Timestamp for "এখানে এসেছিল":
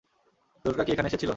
0.93-1.29